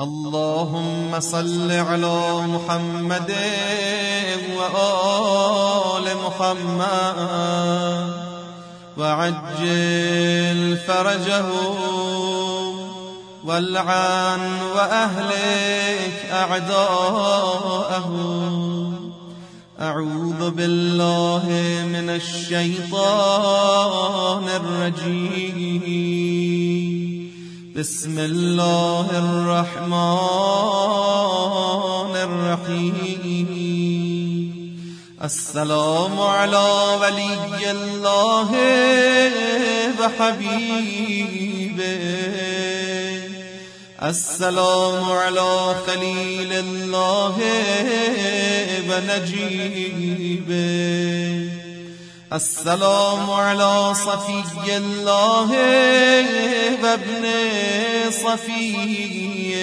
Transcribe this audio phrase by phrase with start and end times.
[0.00, 3.34] اللهم صل على محمد
[4.58, 7.18] وآل محمد
[8.98, 11.44] وعجل فرجه
[13.44, 14.42] والعن
[14.76, 18.10] وأهلك أعداءه.
[19.80, 21.44] أعوذ بالله
[21.86, 22.98] من الشيطان
[24.48, 26.23] الرجيم.
[27.76, 29.94] بسم الله الرحمن
[32.16, 33.50] الرحيم.
[35.24, 38.50] السلام على ولي الله
[40.00, 41.18] وحبيبه.
[44.02, 47.36] السلام على خليل الله
[48.88, 49.64] ونجيبه.
[52.32, 55.50] السلام على صفي الله
[56.82, 57.24] وابن
[58.10, 59.54] صفيه.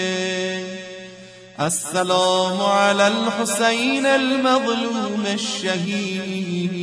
[1.62, 6.82] السلام على الحسين المظلوم الشهيد.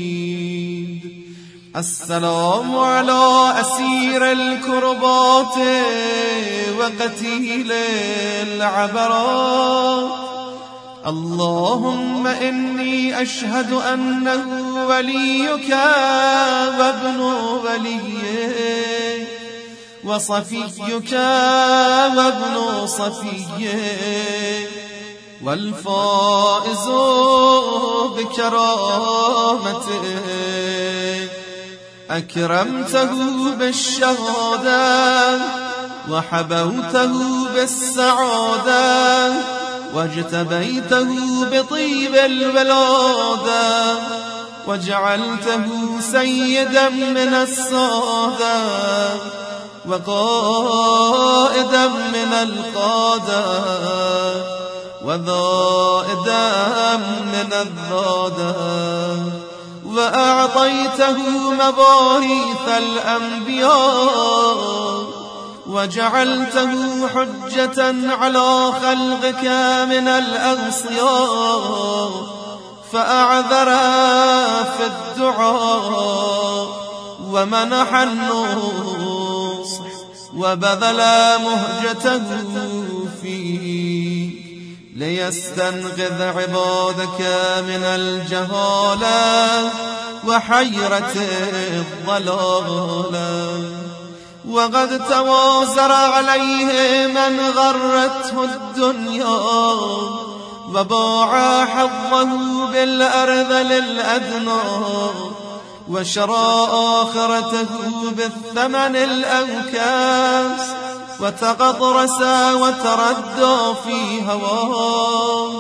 [1.76, 5.56] السلام على أسير الكربات
[6.78, 7.72] وقتيل
[8.42, 10.10] العبرات
[11.06, 15.70] اللهم إني أشهد أنه وليك
[16.78, 17.20] وابن
[17.64, 19.26] وليه
[20.04, 21.12] وصفيك
[22.16, 24.68] وابن صفيه
[25.44, 26.86] والفائز
[28.16, 30.06] بكرامته
[32.10, 33.10] أكرمته
[33.50, 35.38] بالشهادة
[36.10, 37.14] وحبوته
[37.54, 39.32] بالسعادة
[39.94, 41.10] واجتبيته
[41.52, 43.98] بطيب الولادة.
[44.68, 45.66] وجعلته
[46.00, 48.60] سيدا من السادة
[49.88, 51.08] وقائدا
[51.88, 53.44] من القادة
[55.04, 58.54] وذائدا من الذادة
[59.86, 61.18] وأعطيته
[61.50, 64.58] مباريث الأنبياء
[65.66, 69.44] وجعلته حجة على خلقك
[69.88, 71.18] من الأغصياء
[72.92, 73.68] فأعذر
[74.76, 76.68] في الدعاء
[77.32, 79.84] ومنح النصح
[80.36, 81.00] وبذل
[81.44, 82.24] مهجته
[83.22, 84.30] فيه
[84.96, 87.20] ليستنقذ عبادك
[87.68, 89.70] من الجهالة
[90.26, 91.14] وحيرة
[92.06, 93.38] الضلالة.
[94.48, 99.38] وقد توازر عليه من غرته الدنيا
[100.74, 104.60] وباع حظه بالأرض للأدنى
[105.88, 107.68] وشرى آخرته
[108.12, 110.60] بالثمن الأوكاس
[111.20, 112.20] وتغطرس
[112.52, 115.50] وتردى في هواه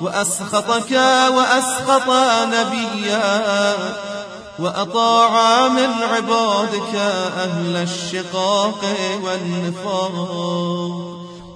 [0.00, 0.92] وأسخطك
[1.36, 2.10] وأسخط
[2.46, 3.76] نبيا
[4.58, 6.94] وأطاع من عبادك
[7.36, 8.84] أهل الشقاق
[9.22, 10.54] والنفاق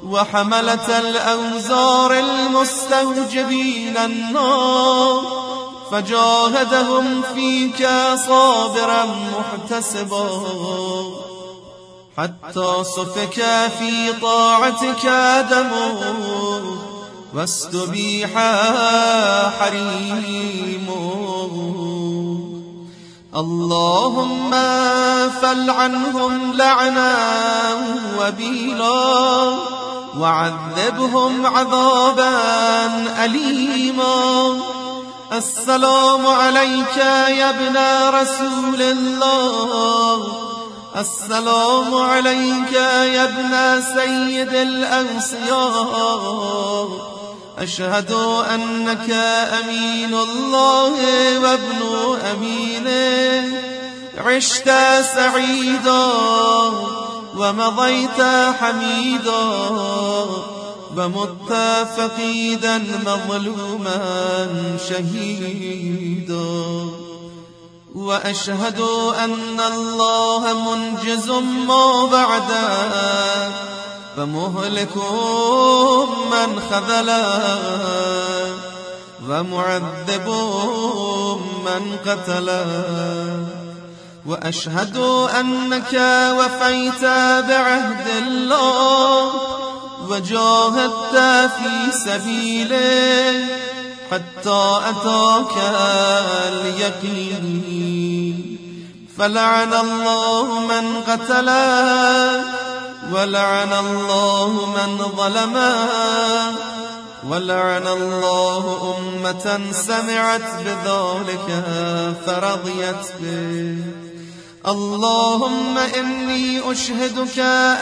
[0.02, 5.22] وحملة الأوزار المستوجبين النار
[5.90, 7.88] فجاهدهم فيك
[8.28, 10.28] صابرا محتسبا.
[12.18, 13.44] حتى صفك
[13.78, 15.06] في طاعتك
[15.50, 16.62] دمه
[17.34, 18.30] واستبيح
[19.58, 20.98] حريمه
[23.36, 24.50] اللهم
[25.30, 27.14] فلعنهم لعنا
[28.18, 29.58] وبيلا.
[30.16, 32.40] وعذبهم عذابا
[33.24, 34.56] أليما.
[35.32, 37.76] السلام عليك يا ابن
[38.18, 40.26] رسول الله.
[40.96, 45.88] السلام عليك يا ابن سيد الأنصيار.
[47.58, 48.12] أشهد
[48.54, 49.10] أنك
[49.60, 50.92] أمين الله
[51.38, 51.82] وابن
[52.30, 53.62] أمينه.
[54.18, 54.70] عشت
[55.14, 56.06] سعيدا
[57.38, 58.20] ومضيت
[58.60, 59.42] حميدا
[60.96, 61.52] ومت
[61.96, 63.98] فقيدا مظلوما
[64.88, 66.58] شهيدا.
[67.94, 68.80] وأشهد
[69.24, 71.30] أن الله منجز
[71.68, 72.68] ما بعده
[74.16, 74.96] فمهلك
[76.32, 77.24] من خذلا
[79.28, 80.28] ومعذب
[81.64, 82.64] من قتلا.
[84.28, 84.96] وأشهد
[85.40, 85.94] أنك
[86.38, 87.04] وفيت
[87.48, 89.32] بعهد الله
[90.08, 91.16] وجاهدت
[91.56, 93.46] في سبيله
[94.10, 95.54] حتى أتاك
[96.48, 97.48] اليقين.
[99.18, 102.44] فلعن الله من قتله
[103.12, 105.88] ولعن الله من ظلمه
[107.28, 111.48] ولعن الله أمة سمعت بذلك
[112.26, 113.78] فرضيت به.
[114.70, 117.38] اللهم إني أشهدك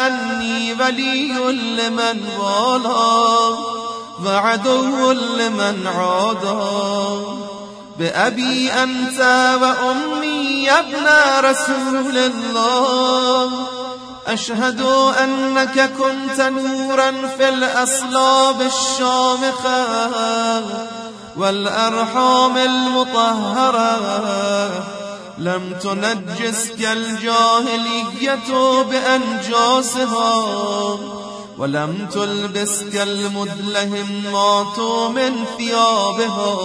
[0.07, 3.57] أني ولي لمن والى
[4.25, 6.57] وعدو لمن عادى
[7.99, 9.21] بأبي أنت
[9.63, 11.07] وأمي يا ابن
[11.51, 13.51] رسول الله.
[14.27, 14.81] أشهد
[15.23, 19.87] أنك كنت نورا في الأصلاب الشامخة
[21.37, 23.87] والأرحام المطهرة.
[25.39, 30.45] لم تنجسك الجاهلية بأنجاسها
[31.59, 34.79] ولم تلبسك المدلهمات
[35.15, 36.57] من ثيابها.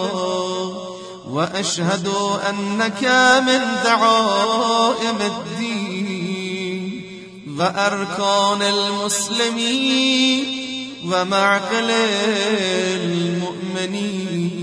[1.29, 2.07] وأشهد
[2.50, 3.03] أنك
[3.47, 7.01] من دعائم الدين
[7.59, 10.45] وأركان المسلمين
[11.06, 11.89] ومعقل
[13.01, 14.61] المؤمنين.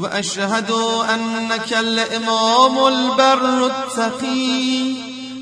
[0.00, 0.70] وأشهد
[1.14, 4.94] أنك الإمام البر التقي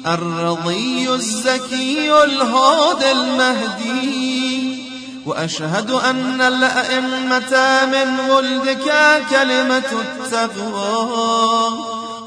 [0.06, 4.82] الرضي الزكي الهادي المهدي.
[5.26, 8.94] وأشهد أن الأئمة من ولدك
[9.30, 11.08] كلمة التقوى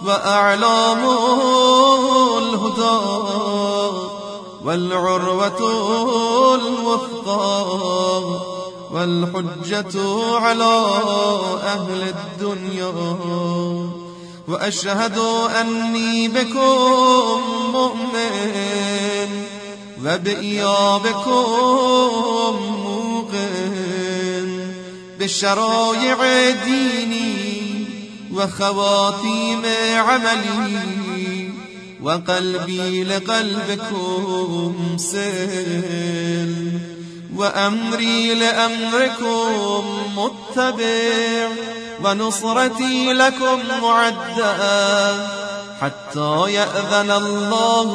[0.06, 1.04] وأعلام
[2.38, 3.00] الهدى
[4.64, 5.60] والعروة
[6.56, 8.55] الوثقى.
[8.96, 9.96] والحجة
[10.36, 10.86] على
[11.64, 12.94] أهل الدنيا.
[14.48, 15.18] وأشهد
[15.62, 17.42] أني بكم
[17.74, 19.30] مؤمن
[20.06, 21.44] وبإيابكم
[22.86, 24.76] موقن.
[25.20, 27.36] بالشرايع ديني
[28.34, 29.62] وخواتيم
[29.96, 31.52] عملي
[32.04, 36.95] وقلبي لقلبكم سل
[37.38, 39.84] وأمري لأمركم
[40.18, 41.50] متبع
[42.04, 45.16] ونصرتي لكم معدة
[45.82, 47.90] حتى يأذن الله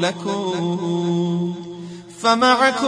[0.00, 1.54] لكم.
[2.22, 2.86] فمعكم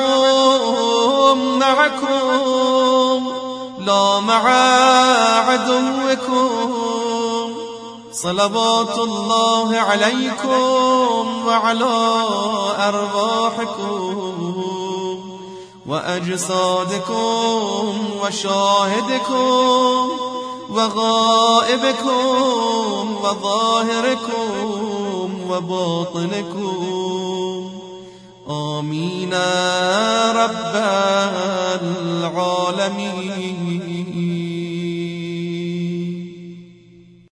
[1.58, 3.32] معكم
[3.78, 4.50] لا مع
[5.48, 6.70] عدوكم.
[8.12, 12.24] صلوات الله عليكم وعلى
[12.88, 14.69] أرواحكم.
[15.90, 17.20] وأجسادكم
[18.22, 20.10] وشاهدكم
[20.70, 22.14] وغائبكم
[23.22, 24.60] وظاهركم
[25.50, 26.80] وباطنكم.
[28.50, 29.34] آمين
[30.36, 30.74] رب
[31.82, 33.59] العالمين.